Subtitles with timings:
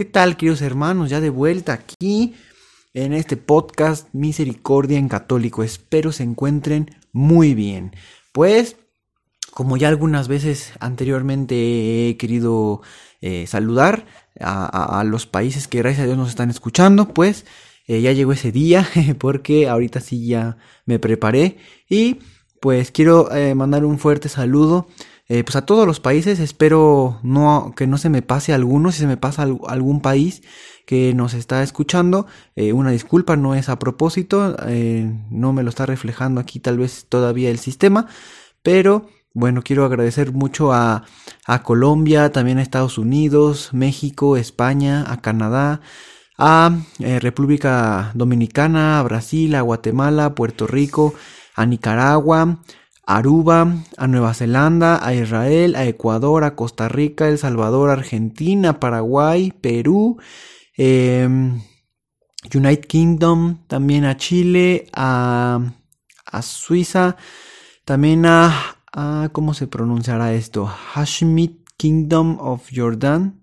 [0.00, 1.10] ¿Qué tal, queridos hermanos?
[1.10, 2.34] Ya de vuelta aquí
[2.94, 5.62] en este podcast Misericordia en Católico.
[5.62, 7.94] Espero se encuentren muy bien.
[8.32, 8.76] Pues,
[9.50, 12.80] como ya algunas veces anteriormente he querido
[13.20, 14.06] eh, saludar
[14.40, 17.44] a, los países que gracias a Dios nos están escuchando, pues
[17.86, 18.88] eh, ya llegó ese día
[19.18, 21.58] porque ahorita sí ya me preparé
[21.90, 22.20] y
[22.58, 24.88] pues quiero eh, mandar un fuerte saludo
[25.32, 26.40] eh, pues a todos los países.
[26.40, 27.20] Espero
[27.76, 28.90] que no se me pase alguno.
[28.90, 30.42] Si se me pasa algún país
[30.86, 34.56] que nos está escuchando, eh, una disculpa, no es a propósito.
[34.66, 38.08] Eh, no me lo está reflejando aquí tal vez todavía el sistema.
[38.64, 41.04] Pero bueno, quiero agradecer mucho a,
[41.46, 45.80] a Colombia, también a Estados Unidos, México, España, a Canadá,
[46.38, 51.14] a República Dominicana, a Brasil, a Guatemala, Puerto Rico,
[51.54, 52.58] a Nicaragua,
[53.16, 59.50] Aruba, a Nueva Zelanda, a Israel, a Ecuador, a Costa Rica, El Salvador, Argentina, Paraguay,
[59.50, 60.18] Perú,
[60.76, 61.60] em,
[62.54, 65.58] United Kingdom, también a Chile, a,
[66.24, 67.16] a Suiza,
[67.84, 70.66] también a, a, ¿cómo se pronunciará esto?
[70.66, 73.40] Hashemite Kingdom of Jordan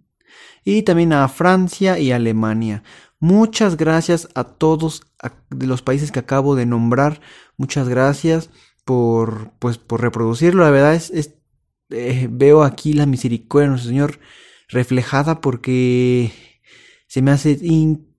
[0.63, 2.83] y también a Francia y Alemania.
[3.19, 5.03] Muchas gracias a todos
[5.49, 7.19] de los países que acabo de nombrar.
[7.57, 8.49] Muchas gracias
[8.87, 10.63] por, pues, por reproducirlo.
[10.63, 11.33] La verdad es,
[11.89, 14.19] eh, veo aquí la misericordia de nuestro Señor
[14.69, 16.31] reflejada porque
[17.07, 17.59] se me hace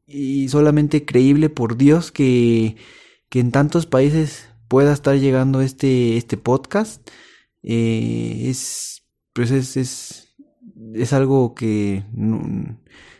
[0.06, 2.76] y solamente creíble por Dios que,
[3.30, 7.08] que en tantos países pueda estar llegando este, este podcast.
[7.62, 10.36] Eh, es, pues es, es,
[10.92, 12.04] es algo que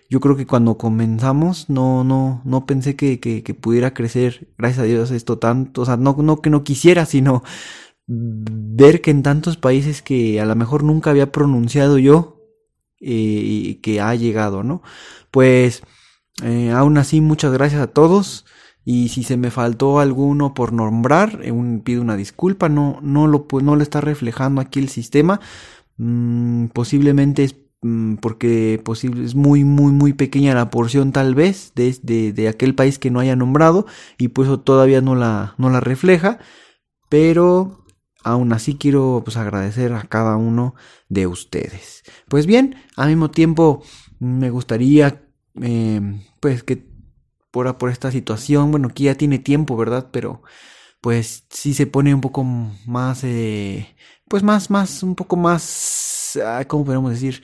[0.08, 4.84] yo creo que cuando comenzamos no, no, no pensé que, que, pudiera crecer, gracias a
[4.84, 7.42] Dios, esto tanto, o sea, no, no que no quisiera, sino
[8.06, 12.38] ver que en tantos países que a lo mejor nunca había pronunciado yo,
[13.00, 14.82] eh, y que ha llegado, ¿no?
[15.30, 15.82] Pues,
[16.42, 18.44] eh, aún así, muchas gracias a todos.
[18.84, 21.52] Y si se me faltó alguno por nombrar, eh,
[21.84, 25.40] pido una disculpa, no, no, lo, no lo está reflejando aquí el sistema.
[25.98, 27.56] Mm, posiblemente es
[28.20, 32.98] porque posible, es muy, muy, muy pequeña la porción tal vez de, de, aquel país
[32.98, 33.86] que no haya nombrado
[34.18, 36.38] y pues todavía no la, no la refleja,
[37.08, 37.84] pero
[38.24, 40.74] aún así quiero pues agradecer a cada uno
[41.08, 42.02] de ustedes.
[42.28, 43.82] Pues bien, al mismo tiempo
[44.18, 45.22] me gustaría
[45.54, 46.88] em, pues que
[47.52, 50.08] por, por esta situación, bueno, que ya tiene tiempo, ¿verdad?
[50.12, 50.42] Pero
[51.00, 53.96] pues sí se pone un poco más, eh,
[54.28, 56.17] pues más, más, un poco más
[56.66, 57.42] ¿cómo podemos decir?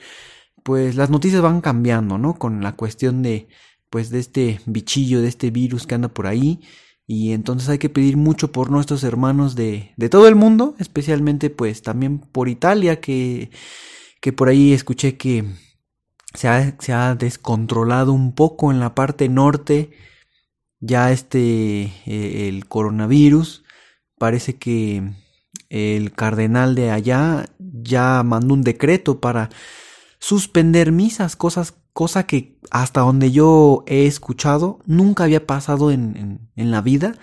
[0.63, 2.35] Pues las noticias van cambiando, ¿no?
[2.37, 3.47] Con la cuestión de,
[3.89, 6.61] pues, de este bichillo, de este virus que anda por ahí.
[7.07, 11.49] Y entonces hay que pedir mucho por nuestros hermanos de, de todo el mundo, especialmente
[11.51, 13.51] pues también por Italia, que,
[14.21, 15.45] que por ahí escuché que
[16.33, 19.91] se ha, se ha descontrolado un poco en la parte norte
[20.79, 23.63] ya este eh, el coronavirus.
[24.17, 25.13] Parece que
[25.69, 29.49] el cardenal de allá ya mandó un decreto para
[30.19, 36.71] suspender misas, cosas, cosa que hasta donde yo he escuchado nunca había pasado en, en,
[36.71, 37.15] la vida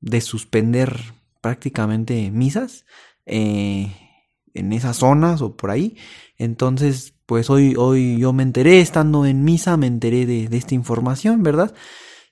[0.00, 1.00] de suspender
[1.40, 2.84] prácticamente misas
[3.26, 3.92] eh,
[4.54, 5.96] en esas zonas o por ahí.
[6.38, 10.74] Entonces, pues hoy, hoy yo me enteré, estando en misa, me enteré de, de esta
[10.74, 11.74] información, ¿verdad?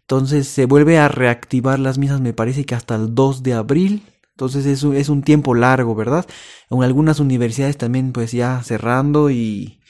[0.02, 4.13] Entonces se vuelve a reactivar las misas, me parece que hasta el 2 de abril
[4.34, 6.26] entonces es un, es un tiempo largo, ¿verdad?
[6.70, 9.80] En algunas universidades también pues ya cerrando y,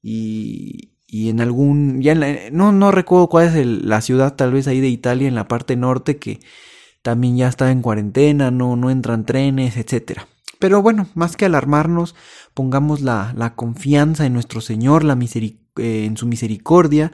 [0.00, 2.14] y, y en algún, ya
[2.52, 5.74] no, no recuerdo cuál es la ciudad tal vez ahí de Italia en la parte
[5.74, 6.38] norte que
[7.02, 10.28] también ya está en cuarentena, no, no entran trenes, etcétera.
[10.60, 12.14] Pero bueno, más que alarmarnos,
[12.54, 17.12] pongamos la, la confianza en nuestro Señor, la eh, en su misericordia,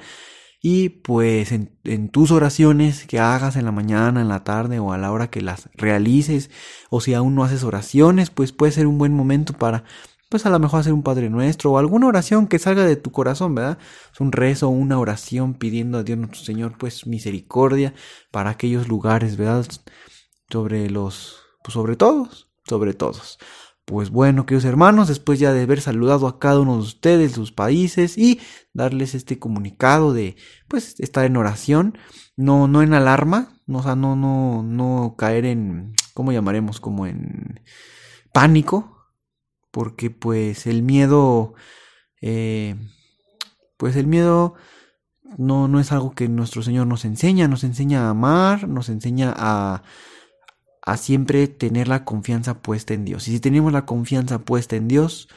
[0.69, 4.99] y pues en, tus oraciones que hagas en la mañana, en la tarde o a
[4.99, 6.51] la hora que las realices,
[6.91, 9.85] o si aún no haces oraciones, pues puede ser un buen momento para,
[10.29, 13.13] pues a lo mejor hacer un Padre Nuestro o alguna oración que salga de tu
[13.13, 13.79] corazón, ¿verdad?
[14.13, 17.95] Es un rezo, una oración pidiendo a Dios nuestro Señor, pues misericordia
[18.33, 19.65] para aquellos lugares, ¿verdad?
[20.51, 23.39] Sobre los, pues sobre todos, sobre todos.
[23.87, 27.53] Pues bueno, queridos hermanos, después ya de haber saludado a cada uno de ustedes, sus
[27.53, 28.41] países y
[28.73, 30.35] darles este comunicado de
[30.67, 31.97] pues estar en oración,
[32.35, 36.81] no, no en alarma, no, o sea, no, no, no caer en, ¿cómo llamaremos?
[36.81, 37.61] Como en
[38.33, 39.07] pánico,
[39.71, 41.55] porque pues el miedo,
[42.21, 42.75] eh,
[43.77, 44.55] pues el miedo
[45.39, 49.33] no, no es algo que nuestro Señor nos enseña, nos enseña a amar, nos enseña
[49.37, 49.85] a
[50.87, 53.27] a siempre tener la confianza puesta en Dios.
[53.29, 55.29] Y si tenemos la confianza puesta en Dios,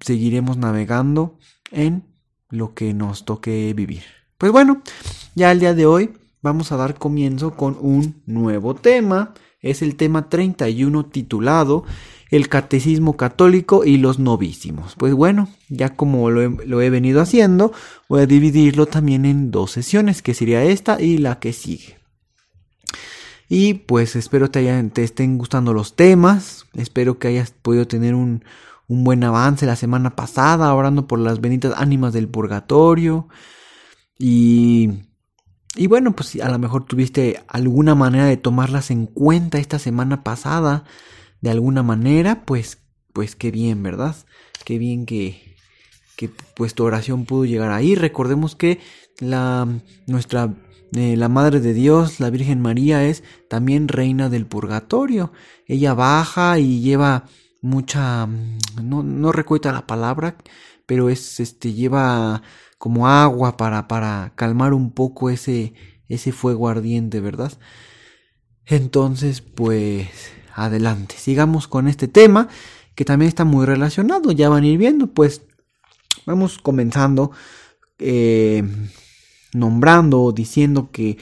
[0.00, 1.38] seguiremos navegando
[1.70, 2.04] en
[2.48, 4.02] lo que nos toque vivir.
[4.38, 4.82] Pues bueno,
[5.34, 6.10] ya el día de hoy
[6.40, 9.34] vamos a dar comienzo con un nuevo tema.
[9.60, 11.84] Es el tema 31 titulado
[12.30, 14.94] El Catecismo Católico y los Novísimos.
[14.96, 17.72] Pues bueno, ya como lo he, lo he venido haciendo,
[18.08, 22.01] voy a dividirlo también en dos sesiones, que sería esta y la que sigue.
[23.48, 26.66] Y pues espero te, te estén gustando los temas.
[26.74, 28.44] Espero que hayas podido tener un,
[28.88, 33.28] un buen avance la semana pasada, orando por las benditas ánimas del purgatorio.
[34.18, 34.90] Y,
[35.74, 40.22] y bueno, pues a lo mejor tuviste alguna manera de tomarlas en cuenta esta semana
[40.22, 40.84] pasada.
[41.40, 42.78] De alguna manera, pues,
[43.12, 44.14] pues qué bien, ¿verdad?
[44.64, 45.56] Qué bien que,
[46.16, 47.94] que pues tu oración pudo llegar ahí.
[47.94, 48.78] Recordemos que
[49.18, 49.66] la,
[50.06, 50.54] nuestra
[50.92, 55.32] la Madre de Dios, la Virgen María, es también reina del purgatorio.
[55.66, 57.24] Ella baja y lleva
[57.62, 60.36] mucha, mm, no, no recuerda la palabra,
[60.86, 62.42] pero es, este, lleva
[62.78, 65.74] como agua para, para calmar un poco ese,
[66.08, 67.52] ese fuego ardiente, ¿verdad?
[68.66, 70.08] Entonces, pues,
[70.54, 72.48] adelante, sigamos con este tema
[72.94, 75.42] que también está muy relacionado, ya van a ir viendo, pues,
[76.26, 77.32] vamos comenzando.
[77.98, 78.64] Eh,
[79.52, 81.18] nombrando, diciendo que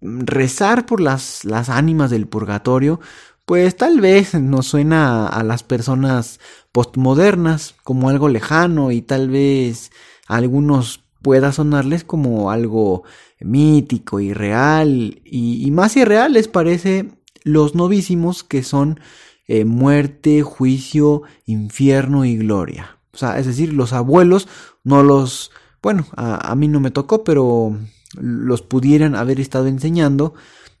[0.00, 3.00] rezar por las, las ánimas del purgatorio,
[3.44, 6.40] pues tal vez nos suena a, las personas
[6.72, 9.90] postmodernas como algo lejano y tal vez
[10.28, 13.04] a algunos pueda sonarles como algo
[13.40, 17.10] mítico y real y, más irreal les parece
[17.42, 19.00] los novísimos que son
[19.48, 22.98] eh, muerte, juicio, infierno y gloria.
[23.12, 24.48] O sea, es decir, los abuelos
[24.84, 25.52] no los
[25.82, 27.78] bueno, a, mí no me tocó, pero
[28.14, 30.34] los pudieran haber estado enseñando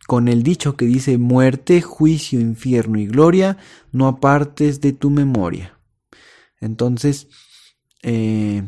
[0.06, 3.58] con el dicho que dice muerte, juicio, infierno y gloria,
[3.92, 5.78] no apartes de tu memoria.
[6.60, 7.28] Entonces,
[8.02, 8.62] eh,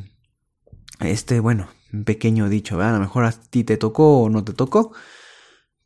[1.00, 1.69] este, bueno,
[2.04, 2.80] pequeño dicho.
[2.80, 4.92] A lo mejor a ti te tocó o no te tocó,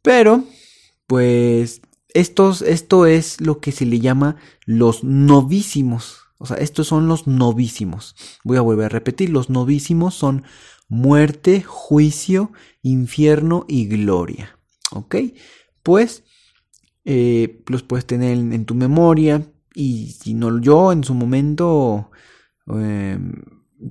[0.03, 0.45] pero,
[1.07, 1.83] pues,
[2.15, 4.37] estos, esto es lo que se le llama
[4.67, 6.22] los novísimos.
[6.43, 8.17] O sea, estos son los novísimos.
[8.43, 10.43] Voy a volver a repetir, los novísimos son
[10.89, 12.51] muerte, juicio,
[12.83, 14.59] infierno y gloria.
[14.91, 15.15] ¿Ok?
[15.85, 16.25] Pues
[17.05, 22.11] eh, los puedes tener en, tu memoria y si no yo en su momento
[22.67, 23.43] em,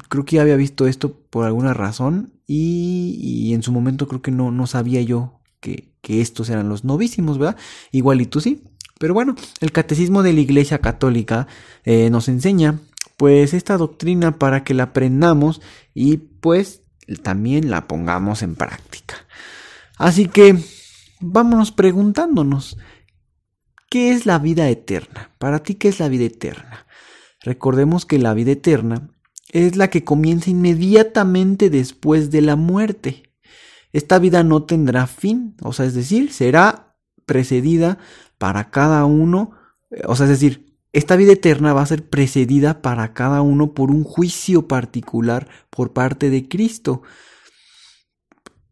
[0.10, 4.32] creo que ya había visto esto por alguna razón y, en su momento creo que
[4.32, 7.56] no, no sabía yo que, que, estos eran los novísimos, ¿verdad?
[7.94, 8.62] Igual y tú sí.
[9.02, 11.48] Pero bueno, el catecismo de la Iglesia Católica
[11.86, 12.78] eh, nos enseña
[13.18, 15.60] pues esta doctrina para que la aprendamos
[15.96, 16.84] y pues
[17.24, 19.16] también la pongamos en práctica.
[19.98, 20.56] Así que
[21.20, 22.78] vámonos preguntándonos,
[23.90, 25.32] ¿qué es la vida eterna?
[25.40, 26.86] Para ti, ¿qué es la vida eterna?
[27.42, 29.10] Recordemos que la vida eterna
[29.50, 33.24] es la que comienza inmediatamente después de la muerte.
[33.94, 36.91] Esta vida no tendrá fin, o sea, es decir, será
[37.26, 37.98] precedida
[38.38, 39.52] para cada uno,
[39.92, 43.74] eh, o sea, es decir, esta vida eterna va a ser precedida para cada uno
[43.74, 47.02] por un juicio particular por parte de Cristo.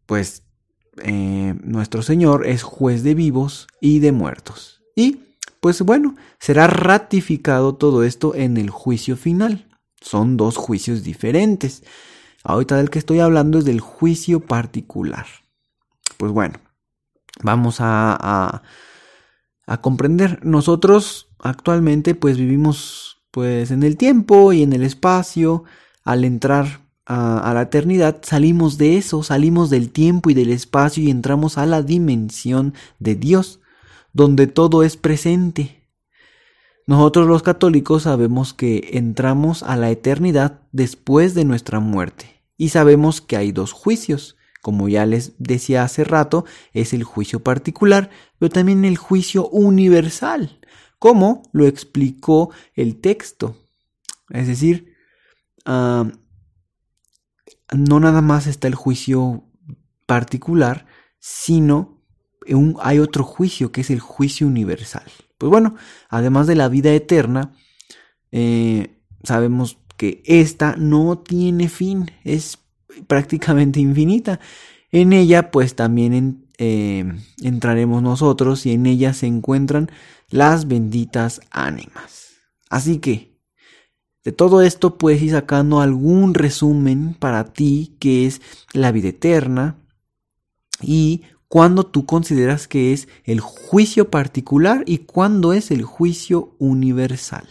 [0.04, 0.42] Pues
[1.02, 4.82] eh, nuestro Señor es juez de vivos y de muertos.
[4.94, 9.68] Y pues bueno, será ratificado todo esto en el juicio final.
[10.00, 11.84] Son dos juicios diferentes.
[12.44, 15.26] Ahorita del que estoy hablando es del juicio particular.
[16.18, 16.58] Pues bueno,
[17.42, 18.62] vamos a
[19.70, 20.44] a comprender.
[20.44, 25.62] Nosotros actualmente pues vivimos pues en el tiempo y en el espacio.
[26.02, 31.10] Al entrar a, la eternidad salimos de eso, salimos del tiempo y del espacio y
[31.10, 33.60] entramos a la dimensión de Dios,
[34.12, 35.88] donde todo es presente.
[36.88, 43.20] Nosotros los católicos sabemos que entramos a la eternidad después de nuestra muerte y sabemos
[43.20, 48.50] que hay dos juicios, como ya les decía hace rato, es el juicio particular, pero
[48.50, 50.60] también el juicio universal,
[50.98, 53.56] como lo explicó el texto.
[54.28, 54.94] Es decir,
[55.64, 56.10] ah,
[57.72, 59.44] no nada más está el juicio
[60.06, 60.86] particular,
[61.18, 62.00] sino
[62.80, 65.04] hay otro juicio que es el juicio universal.
[65.38, 65.76] Pues bueno,
[66.08, 67.54] además de la vida eterna,
[68.32, 72.58] eh, sabemos que esta no tiene fin, es
[73.06, 74.40] prácticamente infinita.
[74.92, 77.04] En ella pues también eh,
[77.42, 79.90] entraremos nosotros y en ella se encuentran
[80.28, 82.34] las benditas ánimas.
[82.68, 83.30] Así que
[84.24, 88.42] de todo esto puedes ir sacando algún resumen para ti que es
[88.72, 89.78] la vida eterna
[90.82, 97.48] y cuando tú consideras que es el juicio particular y cuándo es el juicio universal.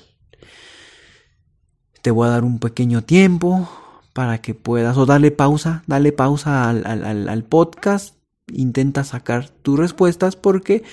[2.02, 3.70] Te voy a dar un pequeño tiempo
[4.20, 8.18] para que puedas, o dale pausa, dale pausa al, podcast,
[8.52, 10.84] intenta sacar tus respuestas porque,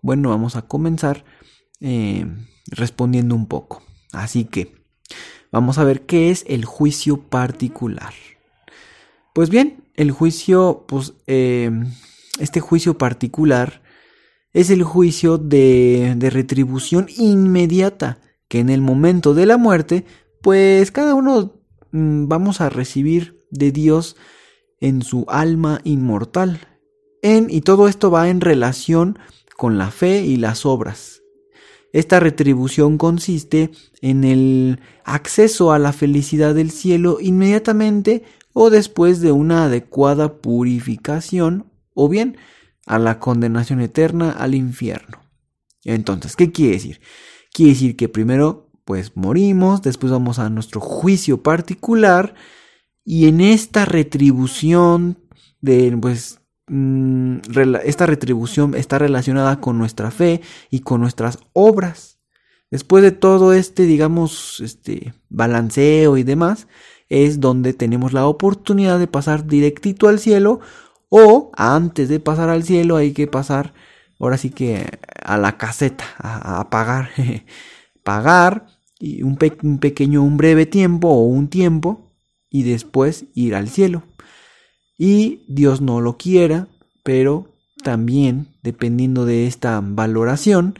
[0.00, 1.24] bueno, vamos a comenzar
[1.80, 2.24] eh,
[2.68, 3.82] respondiendo un poco.
[4.12, 4.76] Así que
[5.50, 8.14] vamos a ver qué es el juicio particular.
[9.34, 11.72] Pues bien, el juicio, pues, eh,
[12.38, 13.82] este juicio particular
[14.52, 20.04] es el juicio de, de retribución inmediata que en el momento de la muerte
[20.42, 21.57] pues cada uno
[21.92, 24.16] vamos a recibir de Dios
[24.80, 26.60] en su alma inmortal.
[27.22, 29.18] En, y todo esto va en relación
[29.56, 31.22] con la fe y las obras.
[31.92, 33.70] Esta retribución consiste
[34.02, 41.72] en el acceso a la felicidad del cielo inmediatamente o después de una adecuada purificación
[41.94, 42.36] o bien
[42.86, 45.22] a la condenación eterna al infierno.
[45.84, 47.00] Entonces, ¿qué quiere decir?
[47.52, 52.32] Quiere decir que primero pues morimos, después vamos a nuestro juicio particular
[53.04, 55.18] y en esta retribución
[55.60, 57.40] de pues mm,
[57.84, 60.40] esta retribución está relacionada con nuestra fe
[60.70, 62.18] y con nuestras obras.
[62.70, 66.66] Después de todo este, digamos, este balanceo y demás,
[67.10, 70.60] es donde tenemos la oportunidad de pasar directito al cielo
[71.10, 73.74] o antes de pasar al cielo hay que pasar
[74.18, 77.10] ahora sí que a la caseta, a, a pagar,
[78.02, 82.12] pagar y un, pequeño, un breve tiempo o un tiempo
[82.50, 84.02] y después ir al cielo.
[84.96, 86.66] Y Dios no lo quiera,
[87.04, 90.78] pero también, dependiendo de esta valoración,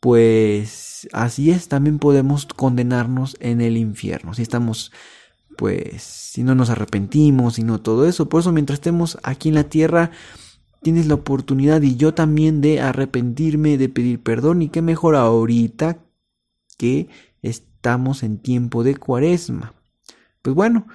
[0.00, 4.34] pues así es, también podemos condenarnos en el infierno.
[4.34, 4.90] Si estamos,
[5.56, 8.28] pues, si no nos arrepentimos, y no todo eso.
[8.28, 10.10] Por eso, mientras estemos aquí en la tierra,
[10.82, 14.62] tienes la oportunidad y yo también de arrepentirme, de pedir perdón.
[14.62, 15.98] Y qué mejor ahorita
[16.76, 17.08] que
[17.42, 19.74] estamos en tiempo de cuaresma.
[20.40, 20.86] Pues bueno,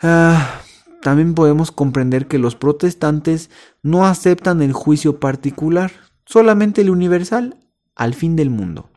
[0.00, 0.60] ah,
[1.02, 3.50] también podemos comprender que los protestantes
[3.82, 5.92] no aceptan el juicio particular,
[6.24, 7.56] solamente el universal
[7.94, 8.90] al fin del mundo.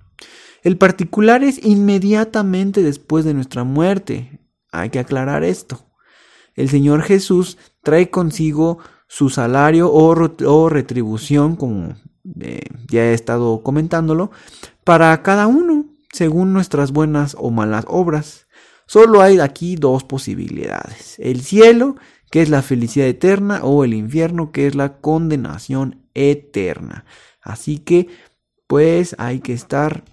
[0.63, 4.39] El particular es inmediatamente después de nuestra muerte.
[4.71, 5.85] Hay que aclarar esto.
[6.55, 11.95] El Señor Jesús trae consigo su salario o, retribución, como
[12.41, 14.31] eh, ya he estado comentándolo,
[14.83, 18.47] para cada uno según nuestras buenas o malas obras.
[18.85, 21.15] Solo hay aquí dos posibilidades.
[21.19, 21.95] El cielo,
[22.31, 27.05] que es la felicidad eterna, o el infierno, que es la condenación eterna.
[27.41, 28.07] Así que,
[28.67, 30.03] pues hay que estar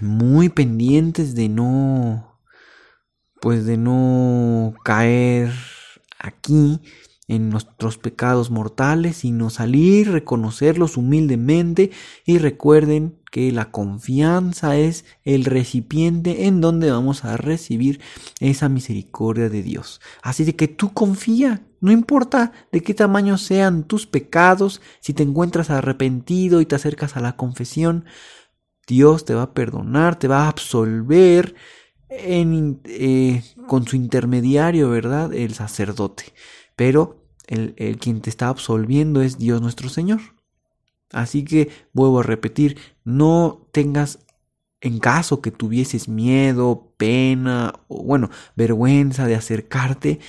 [0.00, 2.40] muy pendientes de no,
[3.40, 5.50] pues de no caer
[6.18, 6.80] aquí
[7.28, 11.90] en nuestros pecados mortales, sino salir, reconocerlos humildemente
[12.24, 18.00] y recuerden que la confianza es el recipiente en donde vamos a recibir
[18.40, 20.00] esa misericordia de Dios.
[20.22, 25.22] Así de que tú confía, no importa de qué tamaño sean tus pecados, si te
[25.22, 28.06] encuentras arrepentido y te acercas a la confesión,
[28.86, 31.54] Dios te va a perdonar, te va a absolver
[32.08, 35.34] eh, con su intermediario, ¿verdad?
[35.34, 36.32] El sacerdote.
[36.74, 37.17] Pero
[37.48, 40.20] el, quien te está absolviendo es Dios nuestro Señor.
[41.12, 44.20] Así que vuelvo a repetir, no tengas
[44.80, 50.20] en caso que tuvieses miedo, pena o bueno, vergüenza de acercarte,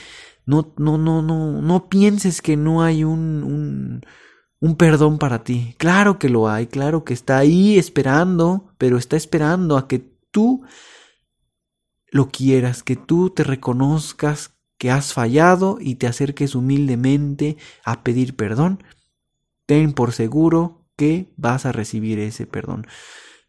[0.46, 4.02] no, no, no, no, no pienses que no hay un,
[4.60, 5.76] un perdón para ti.
[5.78, 10.00] Claro que lo hay, claro que está ahí esperando, pero está esperando a que
[10.32, 10.64] tú
[12.12, 18.36] lo quieras, que tú te reconozcas que has fallado y te acerques humildemente a pedir
[18.36, 18.84] perdón
[19.70, 22.88] ten por seguro que vas a recibir ese perdón.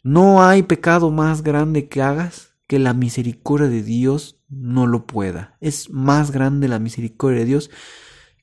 [0.02, 5.56] No hay pecado más grande que hagas que la misericordia de Dios no lo pueda.
[5.62, 7.70] Es más grande la misericordia de Dios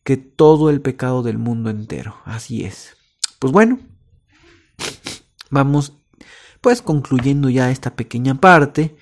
[0.03, 2.15] que todo el pecado del mundo entero.
[2.25, 2.97] Así es.
[3.37, 3.77] Pues bueno,
[5.51, 5.99] vamos
[6.61, 8.97] pues concluyendo ya esta pequeña parte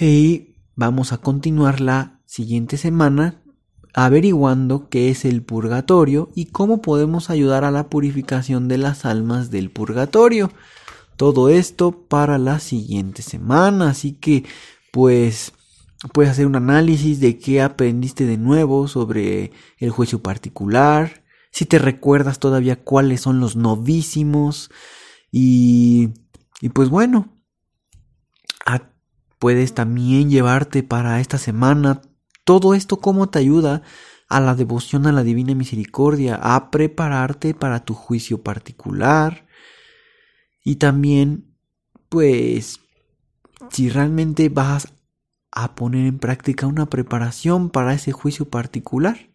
[0.00, 3.40] y vamos a continuar la siguiente semana
[3.94, 9.52] averiguando qué es el purgatorio y cómo podemos ayudar a la purificación de las almas
[9.52, 10.50] del purgatorio.
[11.16, 13.90] todo esto para la siguiente semana.
[13.90, 14.44] Así que,
[14.92, 15.52] pues,
[16.12, 21.22] puedes hacer un análisis de qué aprendiste de nuevo sobre el juicio particular.
[21.52, 24.72] Si te recuerdas todavía cuáles son los novísimos.
[25.30, 26.08] Y,
[26.60, 27.32] y pues bueno,
[29.38, 32.00] puedes también llevarte para esta semana
[32.44, 33.82] todo esto, cómo te ayuda
[34.28, 39.46] a la devoción a la divina misericordia, a prepararte para tu juicio particular
[40.62, 41.54] y también,
[42.08, 42.80] pues,
[43.70, 44.94] si realmente vas
[45.52, 49.30] a poner en práctica una preparación para ese juicio particular,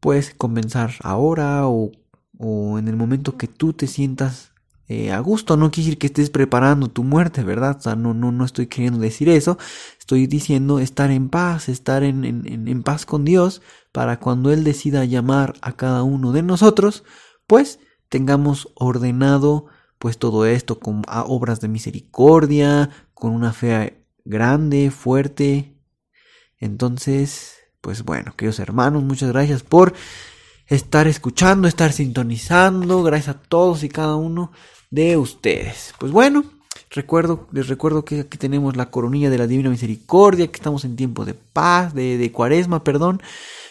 [0.00, 1.92] puedes comenzar ahora o,
[2.36, 4.52] o en el momento que tú te sientas
[4.88, 5.56] eh, a gusto.
[5.56, 7.76] No quiere decir que estés preparando tu muerte, ¿verdad?
[7.78, 9.58] O sea, no, no, no estoy queriendo decir eso.
[9.98, 13.62] Estoy diciendo estar en paz, estar en, en, en paz con Dios
[13.92, 17.04] para cuando Él decida llamar a cada uno de nosotros,
[17.46, 19.66] pues tengamos ordenado
[19.98, 25.74] pues todo esto con obras de misericordia, con una fe grande, fuerte.
[26.58, 29.94] Entonces, pues bueno, queridos hermanos, muchas gracias por
[30.66, 33.02] estar escuchando, estar sintonizando.
[33.02, 34.52] Gracias a todos y cada uno
[34.90, 35.94] de ustedes.
[35.98, 36.44] Pues bueno,
[36.90, 40.96] recuerdo, les recuerdo que aquí tenemos la coronilla de la Divina Misericordia, que estamos en
[40.96, 43.22] tiempo de paz, de, de cuaresma, perdón,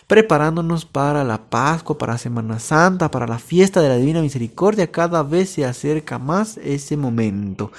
[0.07, 4.91] preparándonos para la Pascua, para Semana Santa, para la fiesta de la Divina Misericordia.
[4.91, 7.71] Cada vez se acerca más ese momento.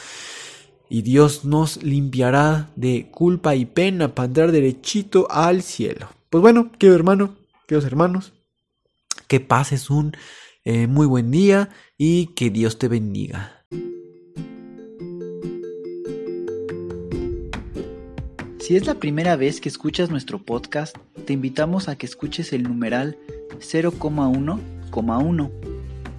[0.89, 6.09] Y Dios nos limpiará de culpa y pena para entrar derechito al cielo.
[6.31, 7.35] Pues bueno, querido hermano,
[7.67, 8.33] queridos hermanos,
[9.27, 10.17] que pases un
[10.67, 13.65] eh, muy buen día y que Dios te bendiga.
[18.59, 22.65] Si es la primera vez que escuchas nuestro podcast, te invitamos a que escuches el
[22.65, 23.17] numeral
[23.61, 25.51] 0,1,1,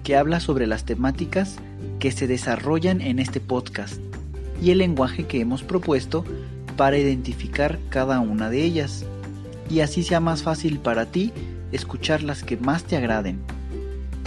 [0.02, 1.56] que habla sobre las temáticas
[1.98, 4.00] que se desarrollan en este podcast
[4.62, 6.24] y el lenguaje que hemos propuesto
[6.78, 9.04] para identificar cada una de ellas,
[9.68, 11.34] y así sea más fácil para ti
[11.70, 13.57] escuchar las que más te agraden.